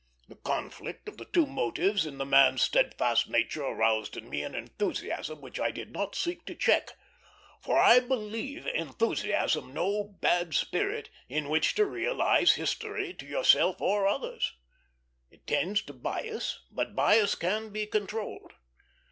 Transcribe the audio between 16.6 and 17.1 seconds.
but